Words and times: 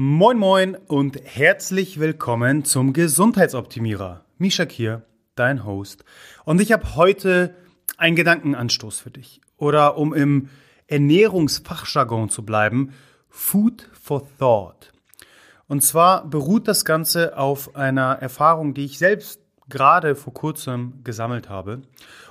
Moin 0.00 0.38
moin 0.38 0.76
und 0.86 1.20
herzlich 1.24 1.98
willkommen 1.98 2.64
zum 2.64 2.92
Gesundheitsoptimierer. 2.92 4.24
Mishak 4.38 4.70
hier, 4.70 5.02
dein 5.34 5.64
Host. 5.64 6.04
Und 6.44 6.60
ich 6.60 6.70
habe 6.70 6.94
heute 6.94 7.56
einen 7.96 8.14
Gedankenanstoß 8.14 9.00
für 9.00 9.10
dich. 9.10 9.40
Oder 9.56 9.98
um 9.98 10.14
im 10.14 10.50
Ernährungsfachjargon 10.86 12.28
zu 12.28 12.44
bleiben, 12.44 12.92
Food 13.28 13.90
for 13.92 14.22
Thought. 14.38 14.92
Und 15.66 15.82
zwar 15.82 16.24
beruht 16.30 16.68
das 16.68 16.84
Ganze 16.84 17.36
auf 17.36 17.74
einer 17.74 18.18
Erfahrung, 18.20 18.74
die 18.74 18.84
ich 18.84 18.98
selbst 18.98 19.40
gerade 19.68 20.14
vor 20.14 20.32
kurzem 20.32 21.02
gesammelt 21.02 21.48
habe. 21.48 21.82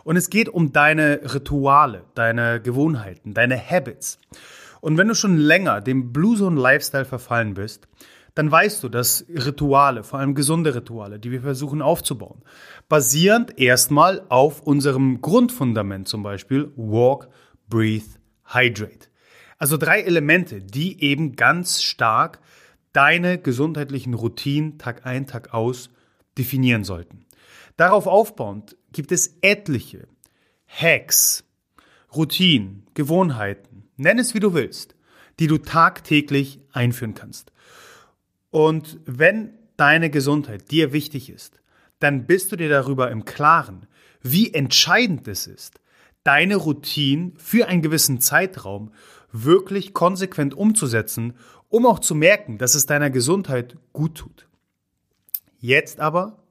Und 0.06 0.16
es 0.16 0.30
geht 0.30 0.48
um 0.48 0.72
deine 0.72 1.20
Rituale, 1.34 2.06
deine 2.16 2.62
Gewohnheiten, 2.62 3.34
deine 3.34 3.58
Habits. 3.58 4.20
Und 4.82 4.98
wenn 4.98 5.08
du 5.08 5.16
schon 5.16 5.38
länger 5.38 5.82
dem 5.82 6.14
Blue 6.14 6.38
Zone 6.38 6.60
Lifestyle 6.60 7.06
verfallen 7.06 7.54
bist, 7.54 7.88
dann 8.38 8.52
weißt 8.52 8.84
du, 8.84 8.90
dass 8.90 9.26
Rituale, 9.30 10.04
vor 10.04 10.20
allem 10.20 10.36
gesunde 10.36 10.76
Rituale, 10.76 11.18
die 11.20 11.32
wir 11.32 11.42
versuchen 11.42 11.82
aufzubauen, 11.82 12.44
basierend 12.88 13.60
erstmal 13.60 14.24
auf 14.30 14.62
unserem 14.62 15.22
Grundfundament, 15.22 16.08
zum 16.08 16.22
Beispiel 16.22 16.72
Walk, 16.76 17.30
Breathe, 17.68 18.06
Hydrate. 18.46 19.08
Also 19.58 19.78
drei 19.78 20.02
Elemente, 20.02 20.62
die 20.62 21.02
eben 21.02 21.36
ganz 21.36 21.82
stark 21.82 22.40
deine 22.94 23.40
gesundheitlichen 23.40 24.14
Routinen 24.14 24.78
Tag 24.78 25.06
ein, 25.08 25.26
Tag 25.26 25.54
aus 25.56 25.90
definieren 26.38 26.84
sollten. 26.84 27.26
Darauf 27.76 28.06
aufbauend 28.06 28.76
gibt 28.92 29.12
es 29.12 29.38
etliche 29.42 30.08
Hacks, 30.68 31.44
Routinen, 32.16 32.86
Gewohnheiten, 32.94 33.87
nenn 33.98 34.20
es 34.20 34.34
wie 34.34 34.40
du 34.40 34.54
willst, 34.54 34.96
die 35.40 35.48
du 35.48 35.58
tagtäglich 35.58 36.60
einführen 36.72 37.14
kannst. 37.14 37.52
Und 38.50 39.00
wenn 39.06 39.54
deine 39.76 40.10
Gesundheit 40.10 40.72
dir 40.72 40.94
wichtig 40.94 41.30
ist, 41.30 41.62
dann 42.00 42.26
bist 42.26 42.52
du 42.52 42.56
dir 42.56 42.70
darüber 42.70 43.12
im 43.12 43.26
Klaren, 43.26 43.88
wie 44.22 44.54
entscheidend 44.54 45.28
es 45.28 45.48
ist, 45.48 45.80
deine 46.24 46.56
Routine 46.56 47.32
für 47.38 47.68
einen 47.68 47.82
gewissen 47.82 48.20
Zeitraum 48.20 48.92
wirklich 49.32 49.94
konsequent 49.94 50.54
umzusetzen, 50.54 51.36
um 51.70 51.86
auch 51.86 52.00
zu 52.00 52.16
merken, 52.16 52.58
dass 52.58 52.76
es 52.76 52.86
deiner 52.86 53.10
Gesundheit 53.10 53.78
gut 53.94 54.16
tut. 54.16 54.48
Jetzt 55.60 56.00
aber 56.00 56.44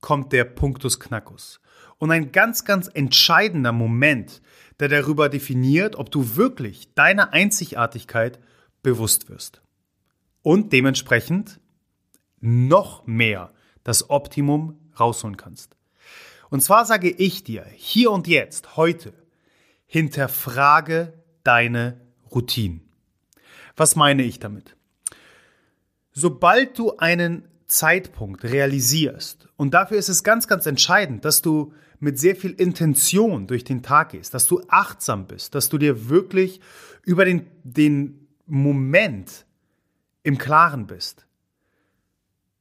kommt 0.00 0.32
der 0.32 0.44
Punktus 0.44 1.00
Knackus. 1.00 1.60
Und 1.98 2.10
ein 2.10 2.32
ganz, 2.32 2.64
ganz 2.64 2.90
entscheidender 2.92 3.72
Moment, 3.72 4.42
der 4.80 4.88
darüber 4.88 5.28
definiert, 5.28 5.96
ob 5.96 6.10
du 6.10 6.36
wirklich 6.36 6.92
deiner 6.94 7.32
Einzigartigkeit 7.32 8.38
bewusst 8.82 9.28
wirst. 9.28 9.62
Und 10.42 10.72
dementsprechend 10.72 11.60
noch 12.40 13.06
mehr 13.06 13.52
das 13.82 14.10
Optimum 14.10 14.78
rausholen 14.98 15.36
kannst. 15.36 15.76
Und 16.50 16.60
zwar 16.60 16.84
sage 16.84 17.10
ich 17.10 17.44
dir 17.44 17.64
hier 17.74 18.10
und 18.10 18.28
jetzt, 18.28 18.76
heute, 18.76 19.12
hinterfrage 19.86 21.12
deine 21.42 22.00
Routinen. 22.32 22.82
Was 23.76 23.96
meine 23.96 24.22
ich 24.22 24.38
damit? 24.38 24.76
Sobald 26.12 26.78
du 26.78 26.96
einen 26.96 27.48
Zeitpunkt 27.66 28.44
realisierst, 28.44 29.48
und 29.56 29.74
dafür 29.74 29.98
ist 29.98 30.08
es 30.08 30.22
ganz, 30.22 30.46
ganz 30.46 30.66
entscheidend, 30.66 31.24
dass 31.24 31.42
du 31.42 31.72
mit 31.98 32.18
sehr 32.18 32.36
viel 32.36 32.52
Intention 32.52 33.46
durch 33.46 33.64
den 33.64 33.82
Tag 33.82 34.10
gehst, 34.10 34.34
dass 34.34 34.46
du 34.46 34.62
achtsam 34.68 35.26
bist, 35.26 35.54
dass 35.54 35.68
du 35.68 35.78
dir 35.78 36.08
wirklich 36.08 36.60
über 37.02 37.24
den, 37.24 37.46
den 37.64 38.28
Moment 38.46 39.46
im 40.22 40.38
Klaren 40.38 40.86
bist. 40.86 41.26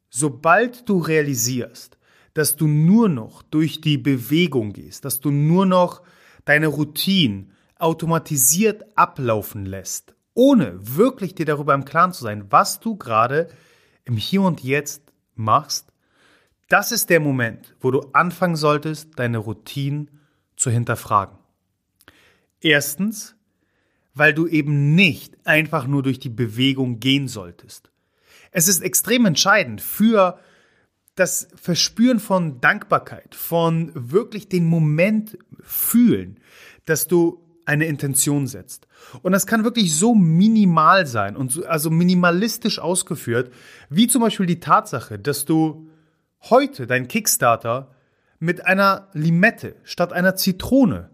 Sobald 0.09 0.87
du 0.87 0.99
realisierst, 0.99 1.97
dass 2.33 2.55
du 2.55 2.67
nur 2.67 3.09
noch 3.09 3.41
durch 3.43 3.81
die 3.81 3.97
Bewegung 3.97 4.73
gehst, 4.73 5.03
dass 5.05 5.19
du 5.19 5.31
nur 5.31 5.65
noch 5.65 6.01
deine 6.45 6.67
Routine 6.67 7.47
automatisiert 7.77 8.85
ablaufen 8.97 9.65
lässt, 9.65 10.15
ohne 10.33 10.77
wirklich 10.79 11.35
dir 11.35 11.45
darüber 11.45 11.73
im 11.73 11.85
Klaren 11.85 12.13
zu 12.13 12.23
sein, 12.23 12.45
was 12.49 12.79
du 12.79 12.95
gerade 12.95 13.49
im 14.05 14.17
Hier 14.17 14.41
und 14.41 14.63
Jetzt 14.63 15.01
machst, 15.35 15.91
das 16.69 16.91
ist 16.91 17.09
der 17.09 17.19
Moment, 17.19 17.75
wo 17.79 17.91
du 17.91 18.01
anfangen 18.13 18.55
solltest, 18.55 19.19
deine 19.19 19.37
Routinen 19.37 20.09
zu 20.55 20.71
hinterfragen. 20.71 21.37
Erstens, 22.61 23.35
weil 24.13 24.33
du 24.33 24.47
eben 24.47 24.95
nicht 24.95 25.37
einfach 25.45 25.85
nur 25.85 26.01
durch 26.01 26.19
die 26.19 26.29
Bewegung 26.29 26.99
gehen 26.99 27.27
solltest. 27.27 27.91
Es 28.51 28.67
ist 28.67 28.81
extrem 28.81 29.25
entscheidend 29.25 29.81
für 29.81 30.39
das 31.15 31.47
Verspüren 31.55 32.19
von 32.19 32.61
Dankbarkeit, 32.61 33.35
von 33.35 33.91
wirklich 33.93 34.49
den 34.49 34.65
Moment 34.65 35.37
fühlen, 35.61 36.39
dass 36.85 37.07
du 37.07 37.44
eine 37.65 37.85
Intention 37.85 38.47
setzt. 38.47 38.87
Und 39.21 39.31
das 39.31 39.47
kann 39.47 39.63
wirklich 39.63 39.95
so 39.95 40.15
minimal 40.15 41.05
sein 41.05 41.35
und 41.35 41.51
so, 41.51 41.65
also 41.65 41.89
minimalistisch 41.89 42.79
ausgeführt, 42.79 43.51
wie 43.89 44.07
zum 44.07 44.21
Beispiel 44.21 44.45
die 44.45 44.59
Tatsache, 44.59 45.19
dass 45.19 45.45
du 45.45 45.89
heute 46.41 46.87
dein 46.87 47.07
Kickstarter 47.07 47.91
mit 48.39 48.65
einer 48.65 49.09
Limette 49.13 49.75
statt 49.83 50.13
einer 50.13 50.35
Zitrone 50.35 51.09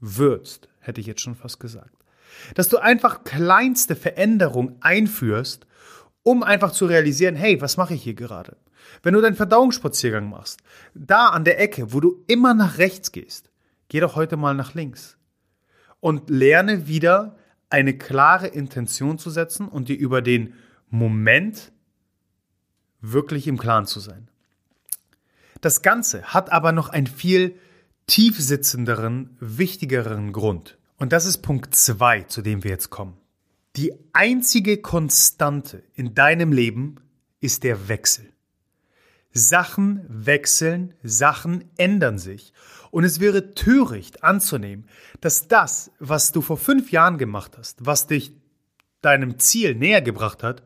würzt, 0.00 0.68
hätte 0.80 1.00
ich 1.00 1.06
jetzt 1.06 1.20
schon 1.20 1.34
fast 1.34 1.60
gesagt. 1.60 1.94
Dass 2.54 2.68
du 2.68 2.78
einfach 2.78 3.24
kleinste 3.24 3.96
Veränderungen 3.96 4.76
einführst, 4.80 5.66
um 6.22 6.42
einfach 6.42 6.72
zu 6.72 6.86
realisieren, 6.86 7.34
hey, 7.34 7.60
was 7.60 7.76
mache 7.76 7.94
ich 7.94 8.02
hier 8.02 8.14
gerade? 8.14 8.56
Wenn 9.02 9.14
du 9.14 9.20
deinen 9.20 9.36
Verdauungsspaziergang 9.36 10.28
machst, 10.28 10.60
da 10.94 11.28
an 11.28 11.44
der 11.44 11.60
Ecke, 11.60 11.92
wo 11.92 12.00
du 12.00 12.24
immer 12.26 12.54
nach 12.54 12.78
rechts 12.78 13.12
gehst, 13.12 13.50
geh 13.88 14.00
doch 14.00 14.16
heute 14.16 14.36
mal 14.36 14.54
nach 14.54 14.74
links. 14.74 15.18
Und 16.00 16.30
lerne 16.30 16.86
wieder 16.88 17.36
eine 17.68 17.96
klare 17.96 18.48
Intention 18.48 19.18
zu 19.18 19.30
setzen 19.30 19.68
und 19.68 19.88
dir 19.88 19.98
über 19.98 20.22
den 20.22 20.54
Moment 20.88 21.72
wirklich 23.00 23.46
im 23.46 23.58
Klaren 23.58 23.86
zu 23.86 24.00
sein. 24.00 24.28
Das 25.60 25.82
Ganze 25.82 26.22
hat 26.24 26.50
aber 26.50 26.72
noch 26.72 26.88
einen 26.88 27.06
viel 27.06 27.56
tiefsitzenderen, 28.06 29.36
wichtigeren 29.40 30.32
Grund. 30.32 30.78
Und 30.96 31.12
das 31.12 31.26
ist 31.26 31.38
Punkt 31.38 31.74
zwei, 31.74 32.22
zu 32.22 32.42
dem 32.42 32.64
wir 32.64 32.70
jetzt 32.70 32.90
kommen. 32.90 33.16
Die 33.76 33.92
einzige 34.12 34.78
Konstante 34.78 35.84
in 35.94 36.14
deinem 36.14 36.52
Leben 36.52 36.96
ist 37.40 37.62
der 37.62 37.88
Wechsel. 37.88 38.32
Sachen 39.32 40.04
wechseln, 40.08 40.94
Sachen 41.02 41.64
ändern 41.76 42.18
sich. 42.18 42.52
Und 42.90 43.04
es 43.04 43.20
wäre 43.20 43.54
töricht 43.54 44.24
anzunehmen, 44.24 44.86
dass 45.20 45.46
das, 45.46 45.92
was 46.00 46.32
du 46.32 46.42
vor 46.42 46.56
fünf 46.56 46.90
Jahren 46.90 47.18
gemacht 47.18 47.56
hast, 47.56 47.84
was 47.84 48.06
dich 48.06 48.32
deinem 49.00 49.38
Ziel 49.38 49.74
näher 49.74 50.02
gebracht 50.02 50.42
hat, 50.42 50.62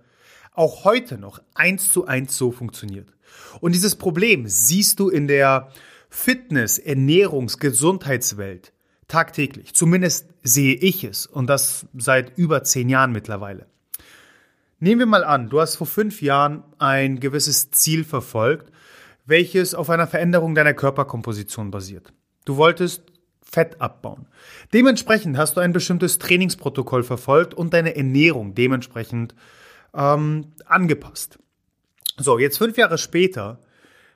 auch 0.53 0.85
heute 0.85 1.19
noch 1.19 1.43
eins 1.55 1.91
zu 1.91 2.07
eins 2.07 2.37
so 2.37 2.51
funktioniert. 2.53 3.09
Und 3.61 3.75
dieses 3.75 3.97
Problem 3.97 4.47
siehst 4.47 5.01
du 5.01 5.09
in 5.09 5.27
der 5.27 5.71
Fitness-, 6.09 6.79
Ernährungs-, 6.79 7.59
Gesundheitswelt 7.59 8.73
tagtäglich. 9.09 9.75
Zumindest 9.75 10.29
sehe 10.43 10.75
ich 10.75 11.05
es 11.05 11.27
und 11.27 11.49
das 11.49 11.87
seit 11.95 12.39
über 12.39 12.65
zehn 12.65 12.89
Jahren 12.89 13.13
mittlerweile. 13.13 13.67
Nehmen 14.85 14.99
wir 14.99 15.07
mal 15.07 15.25
an, 15.25 15.49
du 15.49 15.63
hast 15.63 15.77
vor 15.77 15.87
fünf 15.87 16.21
Jahren 16.21 16.63
ein 16.79 17.19
gewisses 17.19 17.71
Ziel 17.71 18.05
verfolgt, 18.05 18.71
welches 19.25 19.75
auf 19.75 19.89
einer 19.89 20.07
Veränderung 20.07 20.55
deiner 20.55 20.75
Körperkomposition 20.75 21.71
basiert. 21.71 22.13
Du 22.45 22.59
wolltest 22.59 23.05
Fett 23.43 23.81
abbauen. 23.81 24.27
Dementsprechend 24.75 25.39
hast 25.39 25.57
du 25.57 25.63
ein 25.63 25.73
bestimmtes 25.73 26.19
Trainingsprotokoll 26.19 27.03
verfolgt 27.03 27.55
und 27.55 27.73
deine 27.73 27.97
Ernährung 27.97 28.55
dementsprechend 28.55 29.35
ähm, 29.95 30.53
angepasst. 30.67 31.39
So, 32.19 32.39
jetzt 32.39 32.59
fünf 32.59 32.77
Jahre 32.77 32.99
später 32.99 33.61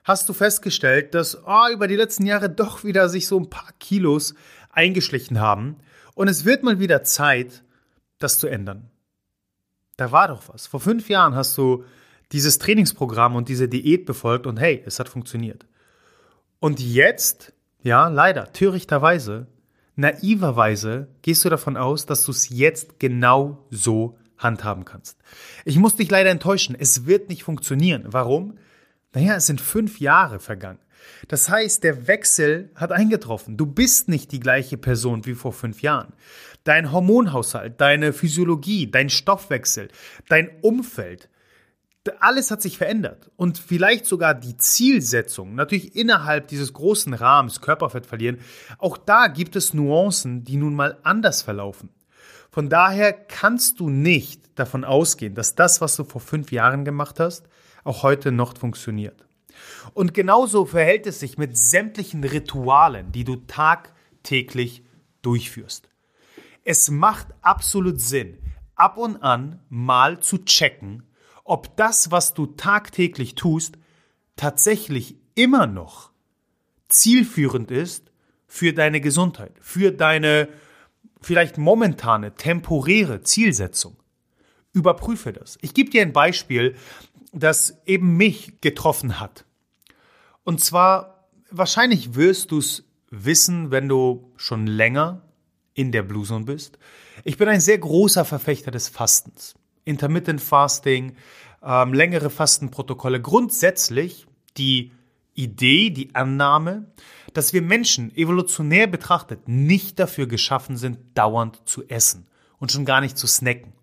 hast 0.03 0.29
du 0.29 0.33
festgestellt, 0.33 1.15
dass 1.15 1.35
oh, 1.47 1.73
über 1.73 1.87
die 1.87 1.95
letzten 1.95 2.27
Jahre 2.27 2.47
doch 2.47 2.83
wieder 2.83 3.09
sich 3.09 3.25
so 3.25 3.39
ein 3.39 3.49
paar 3.49 3.71
Kilos 3.79 4.35
eingeschlichen 4.69 5.39
haben 5.39 5.77
und 6.13 6.27
es 6.27 6.45
wird 6.45 6.61
mal 6.61 6.79
wieder 6.79 7.01
Zeit, 7.01 7.63
das 8.19 8.37
zu 8.37 8.45
ändern. 8.45 8.88
Da 9.99 10.13
war 10.13 10.29
doch 10.29 10.47
was. 10.47 10.65
Vor 10.65 10.79
fünf 10.79 11.09
Jahren 11.09 11.35
hast 11.35 11.57
du 11.57 11.83
dieses 12.31 12.57
Trainingsprogramm 12.57 13.35
und 13.35 13.49
diese 13.49 13.67
Diät 13.67 14.05
befolgt 14.05 14.47
und 14.47 14.57
hey, 14.57 14.81
es 14.85 14.97
hat 14.97 15.09
funktioniert. 15.09 15.65
Und 16.59 16.79
jetzt, 16.79 17.51
ja, 17.81 18.07
leider, 18.07 18.53
törichterweise, 18.53 19.47
naiverweise 19.97 21.09
gehst 21.21 21.43
du 21.43 21.49
davon 21.49 21.75
aus, 21.75 22.05
dass 22.05 22.23
du 22.23 22.31
es 22.31 22.47
jetzt 22.47 23.01
genau 23.01 23.65
so 23.71 24.17
handhaben 24.37 24.85
kannst. 24.85 25.17
Ich 25.65 25.77
muss 25.77 25.97
dich 25.97 26.09
leider 26.09 26.29
enttäuschen, 26.29 26.77
es 26.79 27.05
wird 27.05 27.27
nicht 27.27 27.43
funktionieren. 27.43 28.05
Warum? 28.05 28.57
Naja, 29.13 29.35
es 29.35 29.47
sind 29.47 29.59
fünf 29.59 29.99
Jahre 29.99 30.39
vergangen. 30.39 30.79
Das 31.27 31.49
heißt, 31.49 31.83
der 31.83 32.07
Wechsel 32.07 32.71
hat 32.75 32.91
eingetroffen. 32.91 33.57
Du 33.57 33.65
bist 33.65 34.09
nicht 34.09 34.31
die 34.31 34.39
gleiche 34.39 34.77
Person 34.77 35.25
wie 35.25 35.35
vor 35.35 35.53
fünf 35.53 35.81
Jahren. 35.81 36.13
Dein 36.63 36.91
Hormonhaushalt, 36.91 37.79
deine 37.81 38.13
Physiologie, 38.13 38.89
dein 38.89 39.09
Stoffwechsel, 39.09 39.89
dein 40.27 40.49
Umfeld, 40.61 41.29
alles 42.19 42.51
hat 42.51 42.61
sich 42.61 42.77
verändert. 42.77 43.29
Und 43.35 43.57
vielleicht 43.57 44.05
sogar 44.05 44.33
die 44.33 44.57
Zielsetzung, 44.57 45.55
natürlich 45.55 45.95
innerhalb 45.95 46.47
dieses 46.47 46.73
großen 46.73 47.13
Rahmens 47.13 47.61
Körperfett 47.61 48.05
verlieren, 48.05 48.39
auch 48.77 48.97
da 48.97 49.27
gibt 49.27 49.55
es 49.55 49.73
Nuancen, 49.73 50.43
die 50.43 50.57
nun 50.57 50.75
mal 50.75 50.97
anders 51.03 51.41
verlaufen. 51.41 51.89
Von 52.51 52.69
daher 52.69 53.13
kannst 53.13 53.79
du 53.79 53.89
nicht 53.89 54.57
davon 54.57 54.83
ausgehen, 54.83 55.35
dass 55.35 55.55
das, 55.55 55.81
was 55.81 55.95
du 55.95 56.03
vor 56.03 56.21
fünf 56.21 56.51
Jahren 56.51 56.83
gemacht 56.83 57.19
hast, 57.19 57.47
auch 57.83 58.03
heute 58.03 58.31
noch 58.31 58.57
funktioniert. 58.57 59.28
Und 59.93 60.13
genauso 60.13 60.65
verhält 60.65 61.07
es 61.07 61.19
sich 61.19 61.37
mit 61.37 61.57
sämtlichen 61.57 62.23
Ritualen, 62.23 63.11
die 63.11 63.23
du 63.23 63.35
tagtäglich 63.35 64.83
durchführst. 65.21 65.89
Es 66.63 66.89
macht 66.89 67.27
absolut 67.41 67.99
Sinn, 67.99 68.37
ab 68.75 68.97
und 68.97 69.17
an 69.23 69.59
mal 69.69 70.19
zu 70.19 70.39
checken, 70.39 71.03
ob 71.43 71.75
das, 71.77 72.11
was 72.11 72.33
du 72.33 72.45
tagtäglich 72.45 73.35
tust, 73.35 73.77
tatsächlich 74.35 75.15
immer 75.35 75.67
noch 75.67 76.11
zielführend 76.89 77.71
ist 77.71 78.11
für 78.47 78.73
deine 78.73 79.01
Gesundheit, 79.01 79.53
für 79.61 79.91
deine 79.91 80.49
vielleicht 81.21 81.57
momentane, 81.57 82.35
temporäre 82.35 83.21
Zielsetzung. 83.23 83.97
Überprüfe 84.73 85.33
das. 85.33 85.57
Ich 85.61 85.73
gebe 85.73 85.89
dir 85.89 86.01
ein 86.01 86.13
Beispiel, 86.13 86.75
das 87.31 87.81
eben 87.85 88.17
mich 88.17 88.61
getroffen 88.61 89.19
hat. 89.19 89.45
Und 90.49 90.59
zwar, 90.59 91.27
wahrscheinlich 91.51 92.15
wirst 92.15 92.49
du 92.49 92.57
es 92.57 92.83
wissen, 93.11 93.69
wenn 93.69 93.87
du 93.87 94.31
schon 94.35 94.65
länger 94.65 95.21
in 95.75 95.91
der 95.91 96.01
Blue 96.01 96.25
Zone 96.25 96.45
bist. 96.45 96.79
Ich 97.23 97.37
bin 97.37 97.47
ein 97.47 97.61
sehr 97.61 97.77
großer 97.77 98.25
Verfechter 98.25 98.71
des 98.71 98.89
Fastens. 98.89 99.53
Intermittent 99.85 100.41
Fasting, 100.41 101.15
ähm, 101.61 101.93
längere 101.93 102.31
Fastenprotokolle. 102.31 103.21
Grundsätzlich 103.21 104.25
die 104.57 104.91
Idee, 105.35 105.91
die 105.91 106.15
Annahme, 106.15 106.93
dass 107.35 107.53
wir 107.53 107.61
Menschen 107.61 108.11
evolutionär 108.17 108.87
betrachtet 108.87 109.47
nicht 109.47 109.99
dafür 109.99 110.25
geschaffen 110.25 110.77
sind, 110.77 110.97
dauernd 111.13 111.61
zu 111.65 111.87
essen 111.89 112.25
und 112.57 112.71
schon 112.71 112.85
gar 112.85 113.01
nicht 113.01 113.19
zu 113.19 113.27
snacken. 113.27 113.73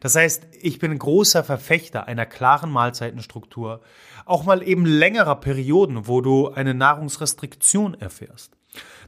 Das 0.00 0.14
heißt, 0.14 0.48
ich 0.60 0.78
bin 0.78 0.98
großer 0.98 1.44
Verfechter 1.44 2.06
einer 2.06 2.26
klaren 2.26 2.70
Mahlzeitenstruktur, 2.70 3.82
auch 4.24 4.44
mal 4.44 4.66
eben 4.66 4.86
längerer 4.86 5.36
Perioden, 5.36 6.06
wo 6.06 6.20
du 6.20 6.48
eine 6.48 6.74
Nahrungsrestriktion 6.74 7.94
erfährst. 7.94 8.56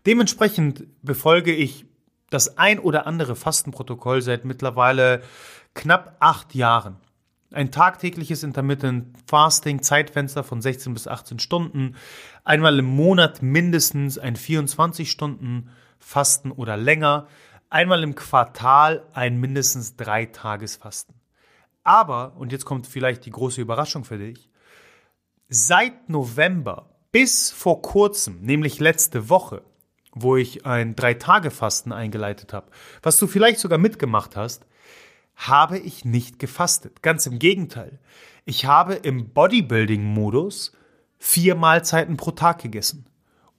Dementsprechend 0.06 0.84
befolge 1.02 1.52
ich 1.52 1.86
das 2.30 2.58
ein 2.58 2.78
oder 2.78 3.06
andere 3.06 3.36
Fastenprotokoll 3.36 4.20
seit 4.20 4.44
mittlerweile 4.44 5.22
knapp 5.74 6.16
acht 6.20 6.54
Jahren. 6.54 6.96
Ein 7.52 7.70
tagtägliches 7.70 8.42
Intermittent 8.42 9.16
Fasting, 9.28 9.82
Zeitfenster 9.82 10.42
von 10.42 10.60
16 10.60 10.92
bis 10.92 11.06
18 11.06 11.38
Stunden, 11.38 11.94
einmal 12.42 12.78
im 12.78 12.86
Monat 12.86 13.42
mindestens 13.42 14.18
ein 14.18 14.34
24 14.34 15.10
Stunden 15.10 15.70
Fasten 16.00 16.50
oder 16.50 16.76
länger, 16.76 17.28
einmal 17.74 18.04
im 18.04 18.14
Quartal 18.14 19.04
ein 19.12 19.40
mindestens 19.40 19.96
drei 19.96 20.26
Tages 20.26 20.76
Fasten. 20.76 21.14
Aber, 21.82 22.36
und 22.36 22.52
jetzt 22.52 22.64
kommt 22.64 22.86
vielleicht 22.86 23.26
die 23.26 23.32
große 23.32 23.60
Überraschung 23.60 24.04
für 24.04 24.16
dich, 24.16 24.48
seit 25.48 26.08
November 26.08 26.94
bis 27.10 27.50
vor 27.50 27.82
kurzem, 27.82 28.40
nämlich 28.40 28.78
letzte 28.78 29.28
Woche, 29.28 29.64
wo 30.12 30.36
ich 30.36 30.64
ein 30.64 30.94
Drei-Tage-Fasten 30.94 31.92
eingeleitet 31.92 32.52
habe, 32.52 32.70
was 33.02 33.18
du 33.18 33.26
vielleicht 33.26 33.58
sogar 33.58 33.78
mitgemacht 33.78 34.36
hast, 34.36 34.66
habe 35.34 35.76
ich 35.78 36.04
nicht 36.04 36.38
gefastet. 36.38 37.02
Ganz 37.02 37.26
im 37.26 37.40
Gegenteil. 37.40 37.98
Ich 38.44 38.66
habe 38.66 38.94
im 38.94 39.30
Bodybuilding-Modus 39.30 40.72
vier 41.18 41.56
Mahlzeiten 41.56 42.16
pro 42.16 42.30
Tag 42.30 42.62
gegessen. 42.62 43.06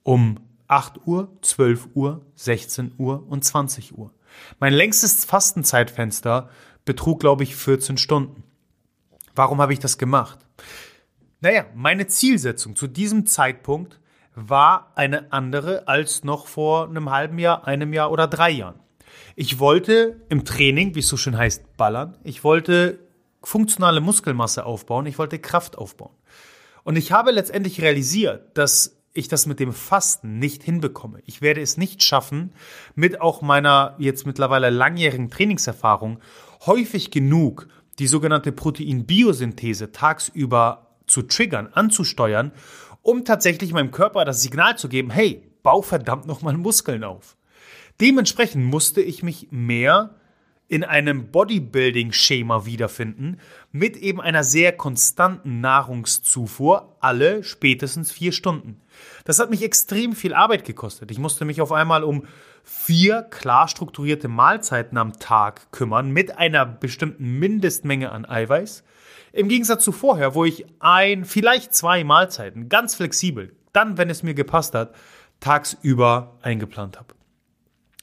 Um 0.04 0.40
8 0.68 1.06
Uhr, 1.06 1.30
12 1.42 1.90
Uhr, 1.94 2.26
16 2.36 2.94
Uhr 2.98 3.26
und 3.28 3.44
20 3.44 3.98
Uhr. 3.98 4.12
Mein 4.60 4.74
längstes 4.74 5.26
Fastenzeitfenster 5.26 6.50
betrug, 6.84 7.20
glaube 7.20 7.44
ich, 7.44 7.56
14 7.56 7.98
Stunden. 7.98 8.44
Warum 9.34 9.62
habe 9.62 9.74
ich 9.74 9.80
das 9.80 9.98
gemacht? 9.98 10.40
Naja, 11.42 11.66
meine 11.76 12.08
Zielsetzung 12.08 12.76
zu 12.76 12.88
diesem 12.88 13.26
Zeitpunkt 13.26 14.00
war 14.34 14.92
eine 14.96 15.32
andere 15.32 15.88
als 15.88 16.24
noch 16.24 16.48
vor 16.48 16.90
einem 16.90 17.10
halben 17.10 17.40
Jahr, 17.40 17.68
einem 17.68 17.94
Jahr 17.94 18.12
oder 18.12 18.28
drei 18.28 18.52
Jahren. 18.52 18.80
Ich 19.36 19.60
wollte 19.60 20.22
im 20.30 20.46
Training, 20.46 20.96
wie 20.96 21.00
es 21.00 21.08
so 21.08 21.18
schön 21.18 21.38
heißt, 21.38 21.78
ballern. 21.78 22.18
Ich 22.24 22.44
wollte 22.44 23.00
funktionale 23.44 24.02
Muskelmasse 24.02 24.66
aufbauen. 24.66 25.06
Ich 25.06 25.18
wollte 25.18 25.40
Kraft 25.40 25.78
aufbauen. 25.78 26.16
Und 26.84 26.98
ich 26.98 27.12
habe 27.12 27.32
letztendlich 27.32 27.82
realisiert, 27.82 28.58
dass 28.58 28.95
ich 29.16 29.28
das 29.28 29.46
mit 29.46 29.60
dem 29.60 29.74
Fasten 29.74 30.39
nicht 30.39 30.62
hinbekomme. 30.63 31.20
Ich 31.25 31.42
werde 31.42 31.62
es 31.62 31.78
nicht 31.78 32.04
schaffen, 32.04 32.51
mit 32.94 33.22
auch 33.22 33.42
meiner 33.42 33.96
jetzt 33.98 34.25
mittlerweile 34.28 34.70
langjährigen 34.70 35.30
Trainingserfahrung 35.30 36.20
häufig 36.66 37.12
genug 37.12 37.68
die 37.98 38.08
sogenannte 38.08 38.51
Proteinbiosynthese 38.51 39.92
tagsüber 39.92 40.88
zu 41.08 41.22
triggern, 41.22 41.68
anzusteuern, 41.72 42.51
um 43.01 43.24
tatsächlich 43.24 43.72
meinem 43.72 43.92
Körper 43.92 44.25
das 44.25 44.42
Signal 44.42 44.78
zu 44.78 44.89
geben, 44.89 45.10
hey, 45.12 45.44
bau 45.63 45.82
verdammt 45.82 46.25
nochmal 46.25 46.58
Muskeln 46.58 47.04
auf. 47.04 47.38
Dementsprechend 48.01 48.66
musste 48.66 49.01
ich 49.01 49.24
mich 49.24 49.48
mehr 49.51 50.16
in 50.67 50.84
einem 50.84 51.31
Bodybuilding-Schema 51.31 52.65
wiederfinden, 52.65 53.38
mit 53.72 53.98
eben 53.98 54.19
einer 54.19 54.43
sehr 54.43 54.72
konstanten 54.72 55.62
Nahrungszufuhr 55.62 56.95
alle 57.00 57.43
spätestens 57.43 58.12
vier 58.12 58.31
Stunden. 58.31 58.81
Das 59.25 59.39
hat 59.39 59.50
mich 59.50 59.62
extrem 59.63 60.13
viel 60.13 60.34
Arbeit 60.34 60.65
gekostet. 60.65 61.12
Ich 61.12 61.19
musste 61.19 61.45
mich 61.45 61.62
auf 61.62 61.72
einmal 61.72 62.03
um 62.03 62.25
vier 62.63 63.22
klar 63.22 63.67
strukturierte 63.67 64.27
Mahlzeiten 64.27 64.98
am 64.98 65.13
Tag 65.13 65.72
kümmern, 65.72 66.10
mit 66.10 66.38
einer 66.38 66.65
bestimmten 66.65 67.38
Mindestmenge 67.38 68.12
an 68.12 68.25
Eiweiß. 68.25 68.84
Im 69.34 69.50
Gegensatz 69.50 69.84
zu 69.84 69.91
vorher, 69.91 70.34
wo 70.34 70.45
ich 70.45 70.65
ein, 70.79 71.25
vielleicht 71.25 71.75
zwei 71.75 72.03
Mahlzeiten 72.03 72.69
ganz 72.69 72.95
flexibel, 72.95 73.55
dann, 73.72 73.98
wenn 73.98 74.10
es 74.10 74.24
mir 74.24 74.34
gepasst 74.34 74.74
hat, 74.74 74.95
tagsüber 75.41 76.38
eingeplant 76.41 76.98
habe. 76.98 77.13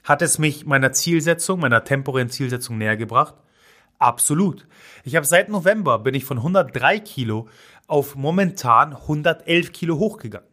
Hat 0.05 0.23
es 0.23 0.39
mich 0.39 0.67
meiner 0.67 0.93
Zielsetzung, 0.93 1.61
meiner 1.61 1.85
temporären 1.85 2.31
Zielsetzung 2.31 2.79
näher 2.79 2.97
gebracht? 2.97 3.35
Absolut. 3.99 4.67
Ich 5.05 5.15
habe 5.15 5.27
seit 5.27 5.49
November 5.49 6.01
bin 6.01 6.15
ich 6.15 6.25
von 6.25 6.39
103 6.39 6.99
Kilo 6.99 7.49
auf 7.87 8.17
momentan 8.17 8.95
111 8.95 9.73
Kilo 9.73 9.99
hochgegangen. 9.99 10.49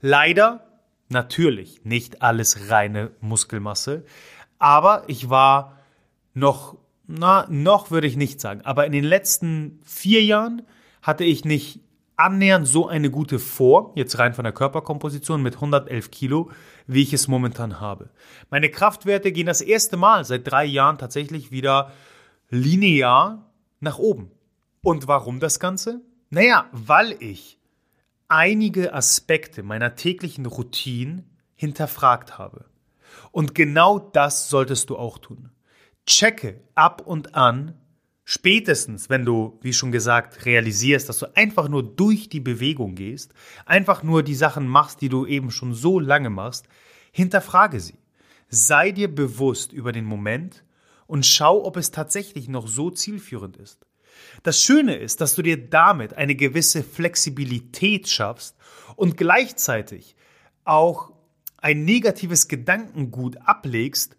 Leider 0.00 0.66
natürlich 1.08 1.84
nicht 1.84 2.20
alles 2.22 2.70
reine 2.70 3.12
Muskelmasse, 3.20 4.04
aber 4.58 5.04
ich 5.06 5.30
war 5.30 5.78
noch, 6.34 6.76
na, 7.06 7.46
noch 7.48 7.90
würde 7.90 8.06
ich 8.06 8.16
nicht 8.16 8.40
sagen, 8.40 8.60
aber 8.62 8.86
in 8.86 8.92
den 8.92 9.04
letzten 9.04 9.80
vier 9.84 10.22
Jahren 10.22 10.62
hatte 11.02 11.24
ich 11.24 11.44
nicht 11.44 11.80
annähernd 12.16 12.66
so 12.66 12.88
eine 12.88 13.10
gute 13.10 13.38
Form, 13.38 13.92
jetzt 13.94 14.18
rein 14.18 14.34
von 14.34 14.44
der 14.44 14.52
Körperkomposition 14.52 15.42
mit 15.42 15.54
111 15.56 16.10
Kilo, 16.10 16.50
wie 16.86 17.02
ich 17.02 17.12
es 17.12 17.28
momentan 17.28 17.80
habe. 17.80 18.10
Meine 18.50 18.70
Kraftwerte 18.70 19.32
gehen 19.32 19.46
das 19.46 19.60
erste 19.60 19.96
Mal 19.96 20.24
seit 20.24 20.50
drei 20.50 20.64
Jahren 20.64 20.98
tatsächlich 20.98 21.50
wieder 21.50 21.92
linear 22.50 23.50
nach 23.80 23.98
oben. 23.98 24.30
Und 24.82 25.08
warum 25.08 25.40
das 25.40 25.60
Ganze? 25.60 26.00
Naja, 26.30 26.66
weil 26.72 27.16
ich 27.20 27.58
einige 28.28 28.94
Aspekte 28.94 29.62
meiner 29.62 29.94
täglichen 29.94 30.46
Routine 30.46 31.24
hinterfragt 31.54 32.38
habe. 32.38 32.64
Und 33.30 33.54
genau 33.54 33.98
das 33.98 34.48
solltest 34.48 34.90
du 34.90 34.96
auch 34.96 35.18
tun. 35.18 35.50
Checke 36.06 36.60
ab 36.74 37.02
und 37.06 37.34
an, 37.34 37.74
spätestens 38.24 39.10
wenn 39.10 39.24
du, 39.24 39.58
wie 39.62 39.72
schon 39.72 39.92
gesagt, 39.92 40.44
realisierst, 40.44 41.08
dass 41.08 41.18
du 41.18 41.36
einfach 41.36 41.68
nur 41.68 41.82
durch 41.82 42.28
die 42.28 42.40
Bewegung 42.40 42.94
gehst, 42.94 43.32
einfach 43.66 44.02
nur 44.02 44.22
die 44.22 44.34
Sachen 44.34 44.66
machst, 44.66 45.00
die 45.00 45.08
du 45.08 45.26
eben 45.26 45.50
schon 45.50 45.74
so 45.74 45.98
lange 45.98 46.30
machst, 46.30 46.66
hinterfrage 47.12 47.80
sie. 47.80 47.98
Sei 48.48 48.92
dir 48.92 49.12
bewusst 49.12 49.72
über 49.72 49.92
den 49.92 50.04
Moment 50.04 50.64
und 51.06 51.26
schau, 51.26 51.64
ob 51.64 51.76
es 51.76 51.90
tatsächlich 51.90 52.48
noch 52.48 52.68
so 52.68 52.90
zielführend 52.90 53.56
ist. 53.56 53.86
Das 54.42 54.62
Schöne 54.62 54.96
ist, 54.96 55.20
dass 55.20 55.34
du 55.34 55.42
dir 55.42 55.68
damit 55.68 56.14
eine 56.14 56.34
gewisse 56.34 56.82
Flexibilität 56.82 58.08
schaffst 58.08 58.56
und 58.96 59.16
gleichzeitig 59.16 60.16
auch 60.64 61.12
ein 61.58 61.84
negatives 61.84 62.48
Gedankengut 62.48 63.36
ablegst, 63.38 64.16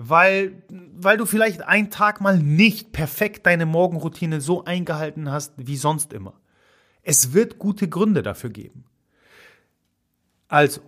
weil, 0.00 0.62
weil 0.68 1.16
du 1.16 1.26
vielleicht 1.26 1.62
einen 1.62 1.90
Tag 1.90 2.20
mal 2.20 2.38
nicht 2.38 2.92
perfekt 2.92 3.46
deine 3.46 3.66
Morgenroutine 3.66 4.40
so 4.40 4.64
eingehalten 4.64 5.28
hast 5.28 5.54
wie 5.56 5.76
sonst 5.76 6.12
immer. 6.12 6.34
Es 7.02 7.32
wird 7.32 7.58
gute 7.58 7.88
Gründe 7.88 8.22
dafür 8.22 8.50
geben. 8.50 8.84
Also, 10.46 10.82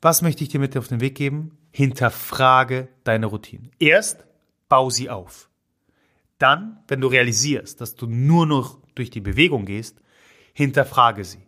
was 0.00 0.22
möchte 0.22 0.42
ich 0.42 0.48
dir 0.48 0.60
mit 0.60 0.74
auf 0.78 0.88
den 0.88 1.00
Weg 1.00 1.14
geben? 1.14 1.58
Hinterfrage 1.72 2.88
deine 3.04 3.26
Routine. 3.26 3.70
Erst 3.78 4.24
bau 4.70 4.88
sie 4.88 5.10
auf. 5.10 5.50
Dann, 6.38 6.78
wenn 6.88 7.02
du 7.02 7.08
realisierst, 7.08 7.82
dass 7.82 7.96
du 7.96 8.06
nur 8.06 8.46
noch 8.46 8.78
durch 8.94 9.10
die 9.10 9.20
Bewegung 9.20 9.66
gehst, 9.66 10.00
hinterfrage 10.54 11.24
sie. 11.24 11.46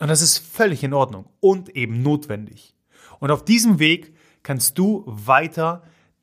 Und 0.00 0.08
das 0.08 0.20
ist 0.20 0.36
völlig 0.36 0.84
in 0.84 0.92
Ordnung 0.92 1.30
und 1.40 1.70
eben 1.70 2.02
notwendig. 2.02 2.74
Und 3.20 3.30
auf 3.30 3.42
diesem 3.42 3.78
Weg 3.78 4.14
kannst 4.42 4.76
du 4.76 5.02
weiter 5.06 5.82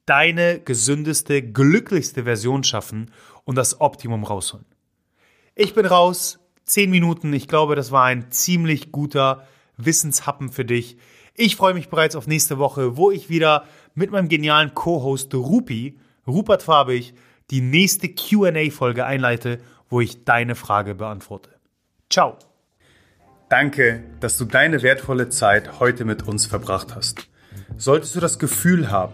deine 0.10 0.60
gesündeste, 0.60 1.42
glücklichste 1.44 2.24
Version 2.24 2.64
schaffen 2.64 3.12
und 3.44 3.56
das 3.56 3.80
Optimum 3.80 4.24
rausholen. 4.24 4.66
Ich 5.56 5.74
bin 5.74 5.86
raus. 5.86 6.40
Zehn 6.66 6.90
Minuten. 6.90 7.34
Ich 7.34 7.48
glaube, 7.48 7.76
das 7.76 7.92
war 7.92 8.06
ein 8.06 8.32
ziemlich 8.32 8.92
guter 8.92 9.48
Wissenshappen 9.78 10.52
für 10.52 10.66
dich. 10.66 10.98
Ich 11.36 11.56
freue 11.56 11.74
mich 11.74 11.90
bereits 11.90 12.16
auf 12.16 12.28
nächste 12.28 12.58
Woche, 12.58 12.98
wo 12.98 13.12
ich 13.12 13.30
wieder 13.30 13.66
mit 13.96 14.12
meinem 14.12 14.30
genialen 14.30 14.74
Co-Host 14.74 15.34
Rupi, 15.34 16.00
Rupert 16.28 16.64
Farbig, 16.64 17.14
die 17.50 17.62
nächste 17.62 18.10
QA-Folge 18.10 19.06
einleite, 19.06 19.60
wo 19.90 20.02
ich 20.02 20.26
deine 20.26 20.56
Frage 20.56 20.96
beantworte. 20.96 21.50
Ciao! 22.10 22.38
Danke, 23.50 24.04
dass 24.20 24.38
du 24.38 24.46
deine 24.46 24.84
wertvolle 24.84 25.30
Zeit 25.30 25.80
heute 25.80 26.06
mit 26.06 26.28
uns 26.28 26.46
verbracht 26.46 26.96
hast. 26.96 27.28
Solltest 27.78 28.16
du 28.16 28.20
das 28.20 28.38
Gefühl 28.38 28.92
haben, 28.92 29.14